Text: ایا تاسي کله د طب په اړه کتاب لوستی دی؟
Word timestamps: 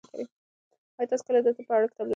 ایا 0.97 1.09
تاسي 1.09 1.23
کله 1.27 1.39
د 1.43 1.47
طب 1.57 1.65
په 1.67 1.73
اړه 1.75 1.87
کتاب 1.91 2.01
لوستی 2.05 2.05
دی؟ 2.05 2.09